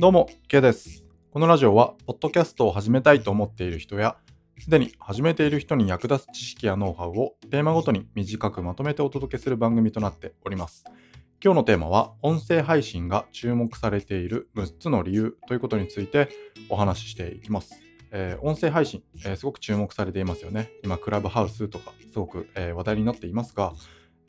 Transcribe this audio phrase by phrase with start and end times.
[0.00, 1.04] どうも、K です。
[1.30, 4.16] このラジオは、ポッドキャストを始めたいと思っている人や、
[4.58, 10.84] すでに始めている人に役立つ知識やノウハウをテーマごとに短くまとめてお届けする番組となっております。
[11.44, 16.30] 今日のテーマは、音声配信が注目されている6つの理由ということについて
[16.70, 17.74] お話ししていきます。
[18.10, 20.70] えー音声配信、えーすごく注目されていますよね。
[20.82, 23.74] 今、クラブハウスとかすごく、えー話題になっていますが、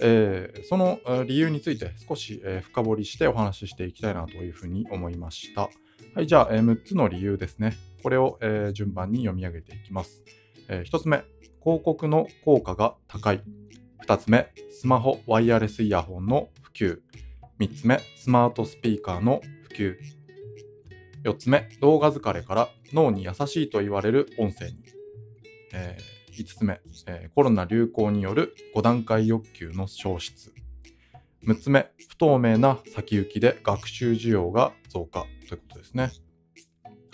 [0.02, 5.70] えーその理由について少し、え深掘りしてお話ししていきたいなというふうに思いました。
[6.16, 7.78] はい、じゃあ、え6つの理由ですね。
[8.04, 10.22] これを、え順番に読み上げていきます。
[10.68, 11.24] え1つ目、
[11.64, 13.44] 広告の効果が高い。
[14.06, 17.00] 2つ目、スマホワイヤレスイヤホンの普及。
[17.60, 19.96] 3つ目、スマートスピーカーの普及。
[21.24, 24.74] 4つ目、動画疲れから脳に優しいと言われる音声に。
[25.74, 25.98] え
[26.42, 30.52] 5つ目、えーコロナ流行による5段階欲求の消失。
[31.46, 36.12] 6つ目、不透明な先行きで学習需要が増加ということですね。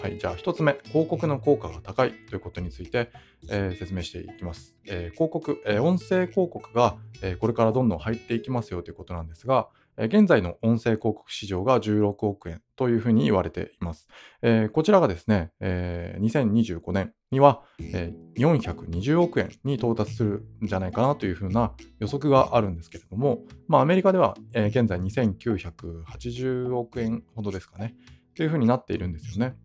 [0.01, 3.09] はい、じゃあ1つ目、広告の効果が高いということについて、
[3.49, 4.77] えー説明していきます。
[4.85, 9.67] えー広告、えー音声広告が、えこれからどんどん入っていきますよということなんですが、
[10.05, 14.07] 現在の音声広告市場が16億円というふうに言われています。
[14.43, 27.95] えーこちらがですね、えー2025年には、えー420億円に到達するんじゃないかなというふうな予測があるんですけれども、まあ、アメリカでは、えー現在2980億円ほどですかね、
[28.35, 29.55] というふうになっているんですよね。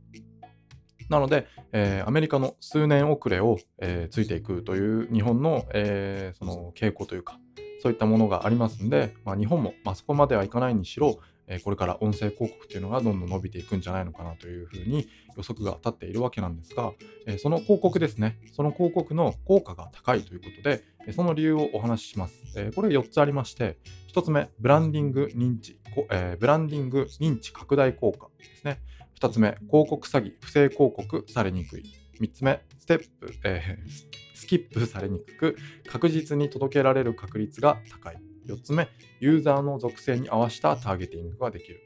[1.10, 7.38] なので、えーアメリカの数年遅れを、えーついていくという日本の,、えーその傾向というか、
[7.82, 16.92] そういったものがありますんで、まあ、日本も、まあ、そこまではいかないにしろ、えこれから音声広告っていうのがどんどん伸びていくんじゃないのかなというふうに予測が立っているわけなんですが、
[17.26, 22.34] えその広告ですね、その広告の効果が高いということで、えその理由をお話しします。
[22.56, 23.78] えこれ4つありまして、
[24.14, 25.80] 1つ目、ブランディング認知、
[26.10, 28.80] えーブランディング認知拡大効果ですね。
[29.20, 31.84] 2つ目、広告詐欺、不正広告されにくい。
[32.20, 35.56] 3つ目、ステップ、えースキップされにくく、
[35.88, 38.16] 確実に届けられる確率が高い。
[38.48, 38.88] 4つ目、
[39.20, 41.80] ユーザーの属性に合わせたターゲティングができる。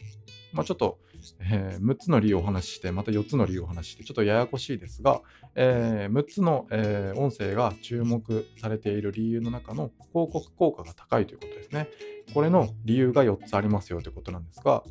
[0.55, 0.99] まあ、ちょっと、
[1.41, 5.21] えー6つの理由をお話しして、また4つの理由をお話しして、ちょっとややこしいですが、
[5.55, 11.89] えー6つの、えー音声が注目されている理由の中の広告効果が高いということですね。
[12.33, 14.83] これの理由が4つありますよということなんですが、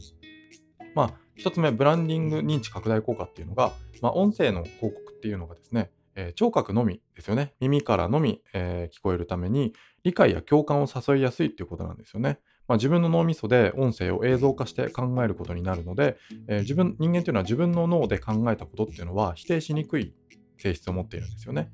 [0.94, 7.53] まあ、1つ目、ブランディング認知拡大効果っていうのが、まあ、音声の広告っていうのがですね、えー聴覚のみですよね。
[7.59, 12.40] 耳からのみ、えー聞こえるために、理解や共感を誘いやすいっていうことなんですよね。
[12.68, 16.18] まあ、自分の脳みそで音声を映像化して考えることになるので、
[16.48, 20.14] えー自分人間というのは自分の脳で考えたことっていうのは否定しにくい
[20.58, 21.70] 性質を持っているんですよね。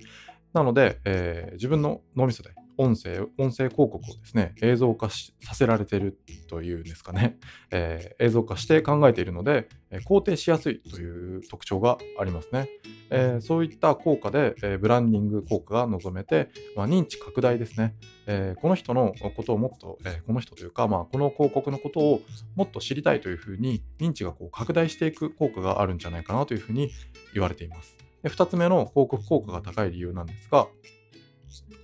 [0.54, 2.52] なので、えー自分の脳みそで
[2.82, 6.20] 音声、音声広告をですね、映像化させられている
[6.50, 7.38] というんですかね、
[7.70, 12.70] えー映像化して考えているので、え肯定しやすいという特徴がありますね。
[13.12, 22.22] えーそういった効果で、えブランディング効果が望めて、まあ、認知拡大ですね、えこの人のことをもっと、えこの人というか、まあ、この広告のことを
[22.56, 26.90] もっと知りたいというふうに認知がこう拡大していく効果があるんじゃないかなというふうに
[27.34, 27.96] 言われています。
[28.24, 30.68] で2つ目の広告効果が高い理由なんですが、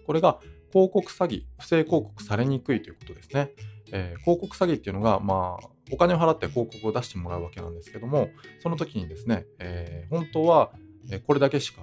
[0.06, 0.40] これが
[0.78, 3.52] 広告詐欺、不正広告されにくいということですね。
[3.92, 8.30] えー広告詐欺っていうのが、まあ、お金を払って広告を出してもらうわけなんですけども、
[8.62, 10.72] その時にですね、えー本当は
[11.26, 11.82] これだけしか、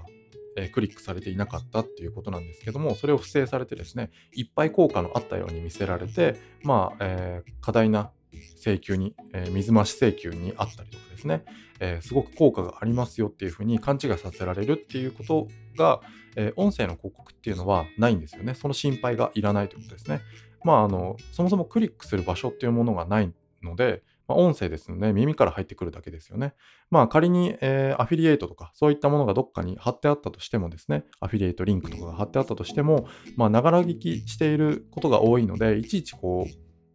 [0.57, 8.13] えクリックされていなかったっていうことなんですけども、それを不正されてですね、いっぱい効果のあったように見せられて、まあ、えー過大な
[8.57, 11.45] 請求に、えー水増し請求にあったりとかですね、
[11.81, 16.01] えーすごく効果がありますよっていうふうに勘違いさせられるっていうことが、
[16.37, 18.55] えー音声の広告っていうのはないんですよね。
[18.55, 20.21] その心配がいらないということですね。
[20.65, 23.31] まあ、あの、そもそもクリックする場所っていうものがない
[23.63, 26.55] ので、まあ、音声ですので耳から入ってくるだけですよね。
[26.91, 33.07] まあ仮に、えーアフィリエイトとかそういったものがどっかに貼ってあったとしてもですね、アフィリエイトリンクとかが貼ってあったとしても、
[33.37, 36.47] まあながら聞きしていることが多いので、いちいちこ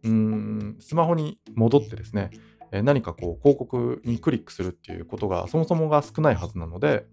[0.02, 0.49] う、うーん、
[0.80, 2.30] スマホに戻ってですね、
[2.72, 7.06] え何かこう広告にクリックするっていうことがそもそもが少ないはずなので、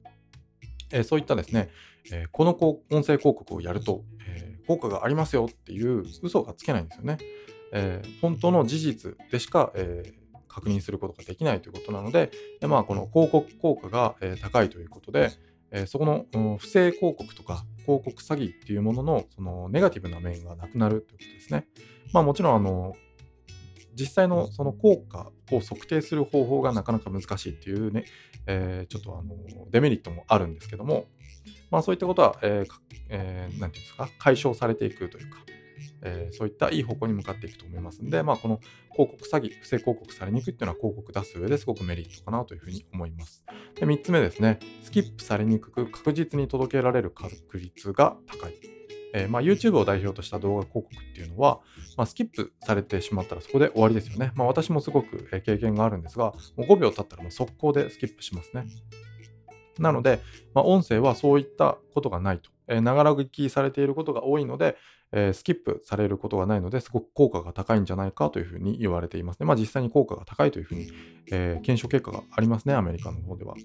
[0.91, 1.69] えそういったですね、
[2.11, 7.17] えこの音声広告をやると、え効果がありますよっていう嘘がつけないんですよね。
[7.73, 10.13] え本当の事実でしか、え
[10.47, 15.31] 確認することができないということなので、でまあ、この広告効果が、え高いということで、
[15.71, 21.67] えそこの、不正広告とか広告詐欺っていうもののそのネガティブな面がなくなるということですね。
[22.13, 22.95] まあもちろんあの
[23.97, 28.05] 実際のその効果を測定する方法がなかなか難しいっていうね、
[28.45, 31.05] えーちょっとあのデメリットもあるんですけども、
[31.71, 32.79] まあそういったことは、えーか
[33.09, 35.39] えーなんていうんですか、解消されていくというか、
[36.01, 38.59] えー、そういったいい方向に向かっていくと思いますんで、まあ、この
[38.91, 43.43] 広告詐欺、不正広告されにくいっていうのは広告出す上ですごくメリットかなというふうに思います。
[43.75, 48.76] で3つ目ですね、スキップされにくく確実に届けられる確率が高い。
[49.13, 51.59] えー、まあ、YouTube を代表とした動画広告っていうのは、
[51.95, 54.31] まあ、スキップされてしまったらそこで終わりですよね。
[54.35, 58.65] まあ、私もすごく経験があるんですが、もう5秒経ったらもう速攻でスキップしますね。
[59.79, 60.19] なので、
[60.53, 62.51] まあ、音声はそういったことがないと。
[62.81, 64.75] ながら聞きされていることが多いので、
[65.13, 69.45] えー、スキップされることがないので、すごく効果が高いんじゃないかというふうに言われていますね。
[69.45, 70.91] まあ実際に効果が高いというふうに、
[71.31, 73.55] えー、検証結果がありますね、アメリカの方では。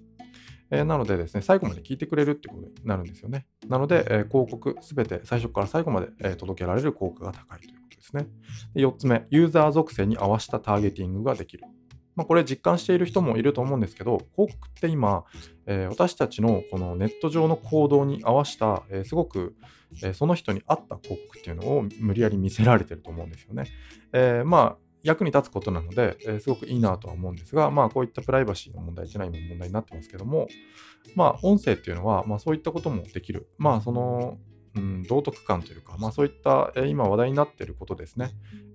[0.73, 3.47] えー、なのでですね、最後まで聞いてくれるってことになるんですよね。
[3.69, 8.27] なので、えー、広告すべて最初から最後まで、えー、届けられる効果が高いということですね。
[8.75, 11.65] で4つ目、ユーザー属性に合わせたターゲティングができる。
[12.17, 15.25] まあ、これ実感している人もいると思うんですけど、広告って今、
[15.67, 19.55] えー、私たちのこのネット上の行動に合わせた、えー、すごく、
[20.03, 23.67] えー、その人に合った広告っていうのを無理やり見せられてると思うんですよね。
[24.15, 30.49] えまあ役に立つことなので、えすごくいいなとは思うんですが、まあこういったプライバシーの問題っていうのは今問題になってますけども、
[31.17, 33.49] まあ音声っていうのは、まあそういったこともできる。
[33.59, 34.39] まあその
[34.75, 38.31] うん、道徳感というか、まあ、そういった、えー、今話題になっていることですね、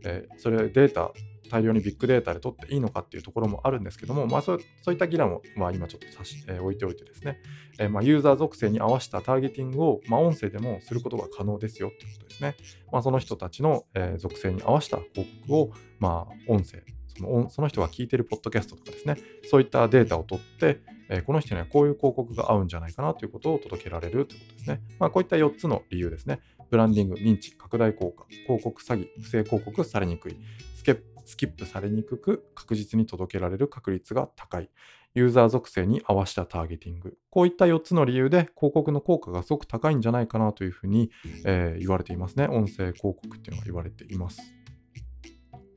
[0.06, 1.12] えー、それデータ
[1.48, 4.60] 大量にビッグデータで取っていいのかっていうところもあるんですけども、まあ、そう
[4.92, 7.42] いった議論を、ま、今ちょっと差し、えー、置いておいてですね、
[7.80, 12.56] えー、まあ、ユーザー属性に合わせたターゲティングを、まあ、音声でもすることが可能ですよっていうことですね。
[12.92, 16.84] まあ、その人たちの、えー、属性に合わせた広告を、まあ、音声
[17.18, 19.16] その、その人が聞いてるポッドキャストとかですね、
[19.50, 24.82] そういったデータを取って、えこの人にはこういう広告が合うんじゃないかなということを届けられるということですね。
[25.00, 26.40] まあ、こういった4つの理由ですね。
[26.70, 30.38] ブランディング、認知、拡大効果、広告詐欺、不正広告されにくい、
[30.76, 34.70] スケッスキップされにくく確実に届けられる確率が高い。
[35.14, 37.18] ユーザー属性に合わせたターゲティング。
[37.30, 41.12] こういった4つの理由で広告の効果がすごく高いんじゃないかなというふうに、
[41.46, 42.48] えー、言われていますね。
[42.48, 44.40] 音声広告っていうのが言われています。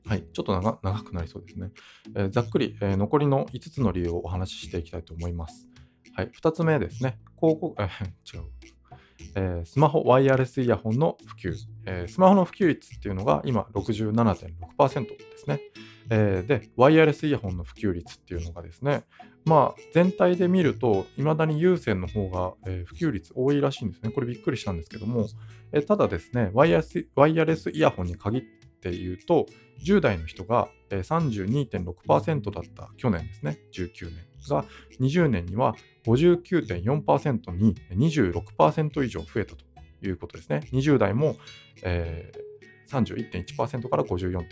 [0.05, 1.71] はい、ちょっと長くなりそうですね。
[2.15, 5.67] えー、ざっくり、えー、残りの5つの理由をお話ししていきたいと思います。
[6.15, 7.19] はい、2つ目ですね。
[7.39, 8.60] 広告、えー、違う。
[9.35, 11.55] えー、スマホワイヤレスイヤホンの普及、
[11.85, 15.61] えー、スマホの普及率っていうのが今67.6%ですね、
[16.09, 19.03] えー、で、ワイヤレスイヤホンの普及率っていうのがですね、
[19.45, 24.11] まあ全体で見ると、いまだに有線の方が、えー、普及率多いらしいんですね。
[24.11, 25.27] これびっくりしたんですけども、
[25.71, 28.41] えー、ただですねワイヤレス、ワイヤレスイヤホンに限っ
[28.81, 29.45] って言うと、
[29.85, 34.15] 10代の人が32.6%だった去年ですね、19年
[34.49, 34.65] が
[34.99, 35.75] 20年には
[36.05, 39.63] 59.4%に26%以上増えたと
[40.01, 40.67] いうことですね。
[40.73, 41.37] 20代も、
[41.83, 44.47] えー、31.1%から54.8%、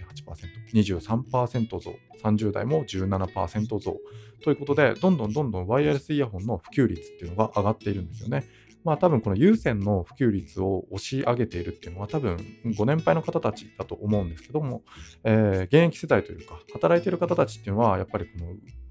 [0.73, 3.97] 23%増、30代も17%増
[4.43, 8.45] ということで、どんどんどんどんワイヤレスイヤホンの普及率っていうのが上がっているんですよね。
[8.83, 12.37] まあ多分この有線の普及率を押し上げているっていうのは多分
[12.77, 14.83] ご年配の方たちだと思うんですけども、
[15.23, 18.31] えー、現役世代というか働いている方たちっていうのはやっぱりこ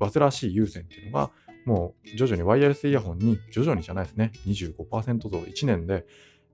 [0.00, 1.30] の煩わしい有線っていうのが
[1.64, 6.06] もう徐々にワイヤレスイヤホンに徐々にじゃないですね25%増1年で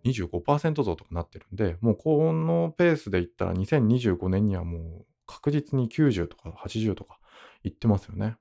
[0.05, 7.19] 25%増とかなってるんでもうこのペースでいったら2025年にはもう確実に90とか80とか
[7.63, 8.37] いってますよね。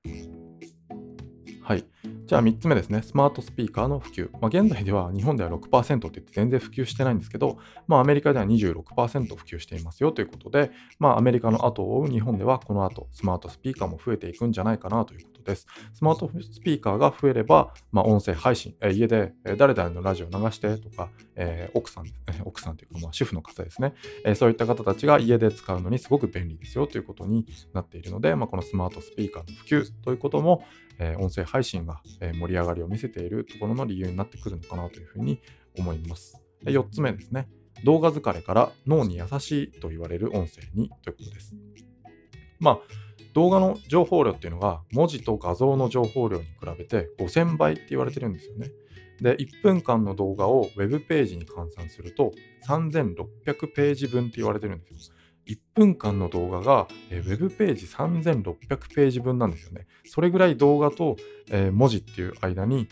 [1.64, 1.86] はい。
[2.26, 3.00] じゃあ3つ目ですね。
[3.00, 4.30] スマートスピーカーの普及。
[4.32, 7.56] まあ、現在では日本では6%って言って全然普及してないんですけど、
[7.86, 15.66] まあ、アメリカでは26%普及していますよということで、まあ、アメリカの後を追う日本ではこの後スマートスピーカーも増えていくんじゃないかなということです。
[15.94, 23.94] スマートスピーカーが増えれば、まあ、音声配信、え家で、誰々のラジオ流してとか、えー、奥さん、え奥さんというか、まあ、主婦の方ですね、
[24.26, 30.62] えそういった方たちが家で使うのにすごく便利ですよということになっているので、まあ、このスマートスピーカーの普及ということも、
[30.98, 35.40] えー、音声配信が、え盛り上がりを見せているところの理由になってくるのかなというふうに
[35.78, 36.40] 思います。
[36.62, 37.48] で4つ目ですね。
[37.84, 41.54] 動画疲れから脳に優しいと言われる音声にということです。
[42.60, 42.78] まあ、
[43.34, 48.70] 動画の情報量っていうのが文字と画像の情報量に比べて5000倍って言われてるんですよね。
[49.20, 52.32] で、1分間の動画を Web ページに換算すると
[52.66, 55.16] 3600ページ分って言われてるんですよ。
[55.46, 59.86] 1分間の動画が、えー、ウェブページ3600ページ分なんですよね。
[60.06, 61.16] それぐらい動画と、
[61.72, 62.88] 文字っていう間に、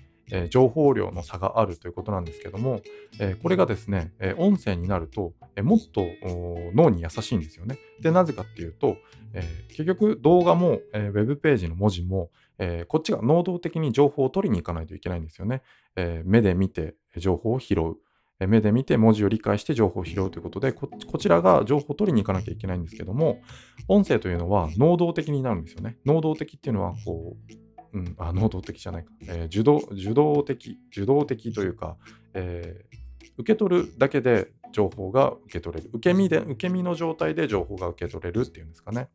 [0.50, 2.80] 情報量の差があるということなんですけども、
[3.42, 6.06] これがですね、音声になると、もっと
[6.74, 7.78] 脳に優しいんですよね。
[8.00, 8.96] で、なぜかっていうと、
[9.68, 15.62] 結局動画も、えウェブページの文字も、えこっちが能動的に情報を取りに行かないといけないんですよね。
[15.96, 17.96] え目で見て情報を拾う。
[18.46, 23.40] 目で見て文字を理解して情報を拾うということでこ、ちらが情報を取りに行かなきゃいけないんですけども、
[23.88, 25.98] 音声というのは能動的になるんですよね。
[26.04, 27.36] 能動的っていうのは、こ
[27.92, 29.12] う、うん、あ、能動的じゃないか。
[29.28, 31.96] えー、受動、受動的、受動的というか、
[32.34, 35.90] えー、受け取るだけで情報が受け取れる。
[35.92, 39.08] 受け身で、受け身の状態で情報が受け取れるっていうんですかね。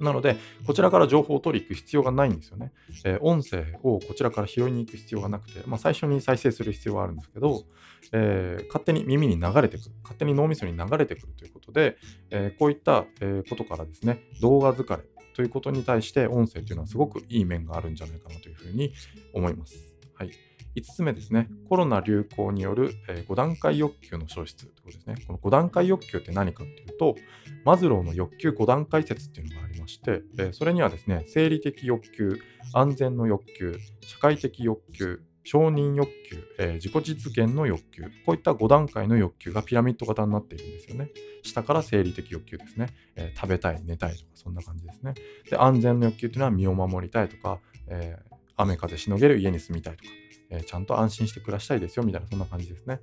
[0.00, 0.36] なので、
[0.66, 2.72] こちらから情報を取りに行く必要がないんですよね。
[3.04, 7.64] えー、音声をこちらから拾いに行く必要がなくて、まあ、最初に再生する必要はあるんですけど、
[8.12, 11.96] えー、勝手に耳に流れてくる、勝手に脳みそに流れてくるということで、
[12.30, 15.02] えー、こういった、えことからですね、動画疲れ
[15.34, 18.92] ということに対して音声というのはすごくいい面があるんじゃないかなというふうに
[19.32, 19.94] 思います。
[20.14, 20.30] はい。
[20.76, 22.94] 5つ目ですね、コロナ流行による、
[23.28, 25.16] 5段階欲求の消失ということですね。
[25.26, 27.16] この5段階欲求って何かっていうと、
[27.64, 30.22] マズローの欲求5段階説っていうのがありまして、
[30.52, 32.38] それにはですね、生理的欲求、
[32.72, 35.20] 安全の欲求、社会的欲求、
[35.50, 41.08] 承認欲求、えー、自己実現の欲求、こういった5段階の欲求がピラミッド型になっているんですよね。
[41.42, 42.88] 下から生理的欲求ですね。
[43.16, 45.14] えー、食べたい、寝たいとか、そんな感じですね。
[45.48, 50.10] で、安全の欲求っていうのは身を守りたいとか、えー、雨風しのげる家に住みたいとか、
[50.50, 53.00] えちゃんと安心して暮らしたいですよみたいなそんな感じですね。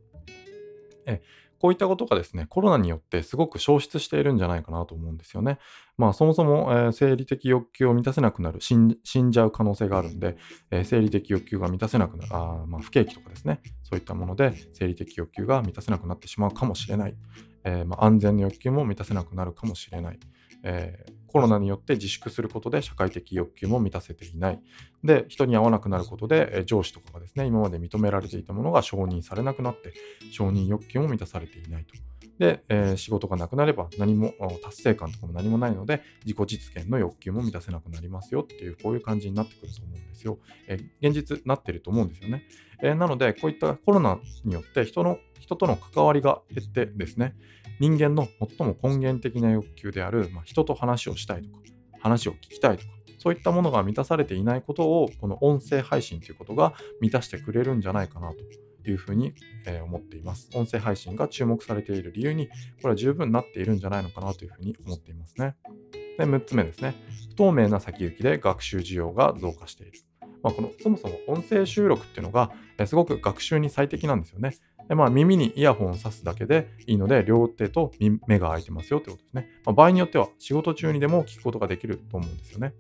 [1.06, 1.22] え
[1.60, 5.58] こういったことがですね、コロナによってすごく消失しているんじゃないかなと思うんですよね。
[5.98, 8.98] まあ、そもそも、えー、生理的欲求を満たせなくなる、死ん
[9.32, 10.38] じゃう可能性があるんで、
[10.70, 17.16] えー、生理的欲求が満たせなくなる、あまあ、不景気とかですね、そういったもので生理的欲求が満たせなくなってしまうかもしれない。
[17.64, 20.20] えー、まあ、安全の欲求も満たせなくなるかもしれない。
[20.64, 24.62] え、コロナによって自粛することで社会的欲求も満たせていない。
[25.04, 29.92] で、人に会わなくなることで、えー、上司とかがですね、今まで認められていたものが承認されなくなって、
[30.32, 31.94] 承認欲求も満たされていないと。
[32.40, 40.40] で、えー、仕事がなくなれば何も達成感とかも何もないので、自己実現の欲求も満たせなくなりますよっていう、こういう感じになってくると思うんですよ。
[40.68, 42.44] えー、現実なってると思うんですよね。
[42.84, 47.36] えー、なので、こういったコロナによって人の人との関わりが減ってですね、
[47.80, 48.28] 人間の
[48.58, 51.60] 最も根源的な欲求である、まあ、人と話をしたいとか、
[52.00, 58.38] 話を聞きたいとか、そういったものが満たされていないことを、この音声配信ということが満たしてくれるんじゃないかなと
[58.92, 59.34] いうふうに、
[59.66, 60.50] え思っています。
[60.54, 65.56] 音声配信が注目されている理由に、これは十分なっているんじゃないのかなというふうに思っていますね。
[66.18, 66.96] で、6つ目ですね。
[67.30, 70.00] 不透明な先行きで学習需要が増加している。
[70.44, 74.56] まあ、このそもそも音声収録っていうのが、えすごく学習に最適なんですよね。
[74.88, 77.92] でまあ、耳にイヤホンを挿すだけでいいので、両手と
[78.28, 79.50] 目が開いてますよってことですね。
[79.66, 82.74] まあ、場合によっては仕事中にでも聞くことができると思うんですよね。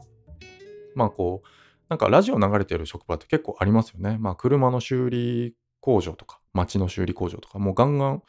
[0.94, 1.48] まあこう、
[1.90, 4.18] なんかラジオ流れてる職場って結構ありますよね。
[4.20, 8.24] まあ車の修理工場とか、街の修理工場とか、もうガンガン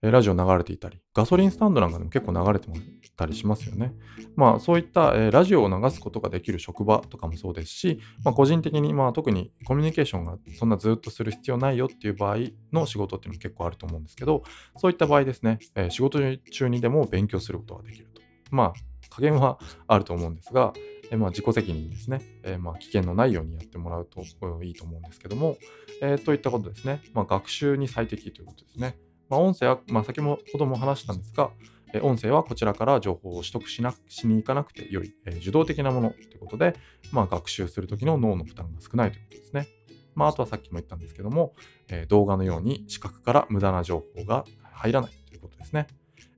[0.00, 2.68] ラジオ流れていたり、ガソリンスタンドなんかでも結構流れて
[3.16, 3.92] たりしますよね。
[4.36, 12.36] まあそういった、ラジオを流すことができる職場とかもそうですし、まあ、個人的に、まあ、特にコミュニケーションがそんなずっとする必要ないよっていう場合
[12.72, 14.44] の仕事っていうのも結構あると思うんですけど、
[14.76, 15.58] そういった場合ですね、
[15.90, 16.20] 仕事
[16.52, 18.22] 中にでも勉強することができると。
[18.52, 20.72] まあ加減はあると思うんですが、
[21.10, 24.22] えまあ、自己責任ですね、えまあ、危険のないようにやってもらうと
[24.62, 25.56] いいと思うんですけども、
[26.00, 28.96] え、といったことですね、まあ、学習に最適ということですね。
[29.28, 31.50] まあ、音声は、まあ、先ほども話したんですが、
[31.92, 36.74] え音声はこちらから情報を取得しなしに行かなくてよい、え受動的なものということで、
[37.12, 39.66] まあ、学習するときの脳の負担が少ないということですね。
[40.14, 41.54] まあ、あとはさっきも言ったんですけども、
[41.88, 45.86] え動画のように視覚から無駄な情報が入らないということですね。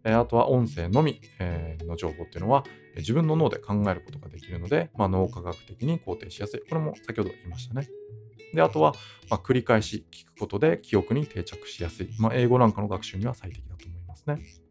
[0.04, 2.64] えあとは音声のみ、えの情報っていうのは、
[2.96, 6.60] 自分の脳で考えることができるので、まあ、脳科学的に肯定しやすい。
[6.60, 7.88] これも先ほど言いましたね。
[8.54, 8.94] で、あとは、
[9.30, 12.10] まあ、繰り返し聞くことで記憶に定着しやすい。
[12.18, 14.62] まあ、英語なんかの学習には最適だと思いますね。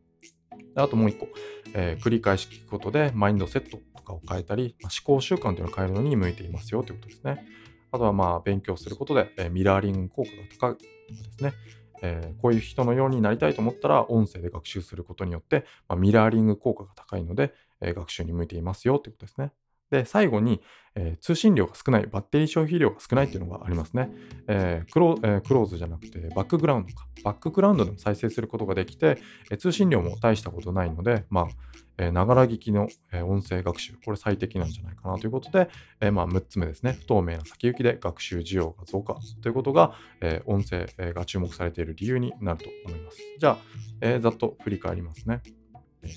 [0.73, 1.27] であともう一個、
[1.73, 7.45] えー、繰り返し聞くことでマインドセットとかを変えたり、まあ、思考習慣というのを変えるのに向いていますよということですね。
[7.91, 11.53] あとはまあ勉強することで、えー、ミラーリング効果が高いとかですね。
[12.01, 19.51] えー、こういう人のようになりたいと思ったら音声で学習することによって、まあ、ミラーリング効果が高いので、え学習に向いていますよということですね。
[19.91, 20.61] で、最後に、
[20.95, 24.09] えー、通信量が少ない、バッテリー消費量が少ないっていうのがありますね。
[24.47, 27.07] えークロえー、クローズじゃなくて、バックグラウンドか。
[27.23, 29.19] バックグラウンドでも再生することができて、
[29.51, 31.47] え、通信量も大したことないので、ま
[31.97, 35.69] あ、ながら聞きの、え音声学習、これ最適なんじゃないかなということで、
[35.99, 36.93] えまあ、6つ目ですね。
[36.93, 43.17] 不透明な先行きで学習需要が増加ということが、え音声が注目されている理由になると思います。
[43.37, 43.57] じゃあ、
[44.01, 45.41] えざっと振り返りますね、
[46.01, 46.07] え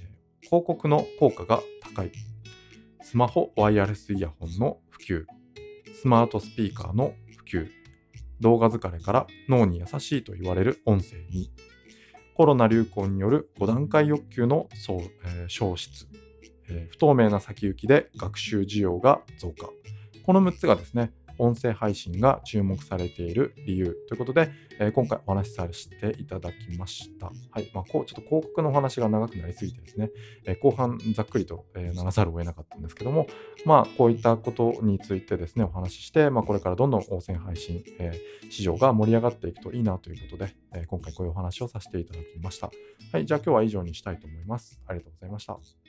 [0.40, 2.33] 広告の効果が高い。
[3.04, 5.24] スマホワイヤレスイヤホンの普及、
[6.00, 7.68] スマートスピーカーの普及、
[8.40, 11.52] 動画疲れから脳に優しいと言われる音声に、
[12.34, 16.06] コロナ流行による5段階欲求の、えー、消失、
[16.70, 19.68] えー、不透明な先行きで学習需要が増加。
[20.24, 27.26] この6つがですね、音声配信が注目されている理由ということで、えー、今回お話しさせていただきました。
[27.50, 27.70] はい。
[27.74, 30.10] まあ、こう、ちょっと広告のお話が長くなりすぎてですね、
[30.44, 33.26] えー、後半ざっくりと、えー、ならざるを得なかったんですけども、
[33.64, 38.12] まあ、こういったことについてですね、お話しして、まあ、これからどんどん音声配信、え
[38.50, 42.70] 市場が盛り上がっていくといいなということで、え今回こういうお話をさせていただきました。
[43.12, 43.26] はい。
[43.26, 44.80] じゃあ今日は以上にしたいと思います。
[44.86, 45.83] ありがとうございました。